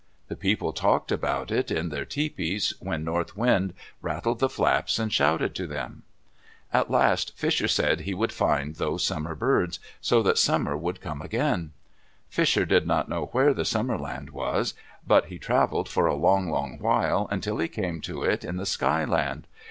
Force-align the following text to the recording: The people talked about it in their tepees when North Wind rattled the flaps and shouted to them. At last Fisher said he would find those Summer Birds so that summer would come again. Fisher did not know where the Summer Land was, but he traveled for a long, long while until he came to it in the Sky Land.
The 0.29 0.35
people 0.35 0.73
talked 0.73 1.11
about 1.11 1.51
it 1.51 1.69
in 1.69 1.89
their 1.89 2.05
tepees 2.05 2.73
when 2.79 3.03
North 3.03 3.37
Wind 3.37 3.75
rattled 4.01 4.39
the 4.39 4.49
flaps 4.49 4.97
and 4.97 5.13
shouted 5.13 5.53
to 5.53 5.67
them. 5.67 6.01
At 6.73 6.89
last 6.89 7.37
Fisher 7.37 7.67
said 7.67 7.99
he 7.99 8.15
would 8.15 8.31
find 8.31 8.73
those 8.77 9.05
Summer 9.05 9.35
Birds 9.35 9.77
so 10.01 10.23
that 10.23 10.39
summer 10.39 10.75
would 10.75 11.01
come 11.01 11.21
again. 11.21 11.73
Fisher 12.29 12.65
did 12.65 12.87
not 12.87 13.09
know 13.09 13.25
where 13.25 13.53
the 13.53 13.63
Summer 13.63 13.95
Land 13.99 14.31
was, 14.31 14.73
but 15.05 15.25
he 15.25 15.37
traveled 15.37 15.87
for 15.87 16.07
a 16.07 16.15
long, 16.15 16.49
long 16.49 16.79
while 16.79 17.27
until 17.29 17.59
he 17.59 17.67
came 17.67 18.01
to 18.01 18.23
it 18.23 18.43
in 18.43 18.57
the 18.57 18.65
Sky 18.65 19.05
Land. 19.05 19.45